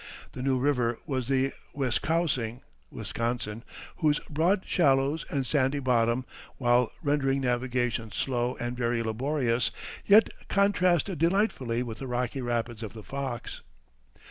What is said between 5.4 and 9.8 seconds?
sandy bottom, while rendering navigation slow and very laborious,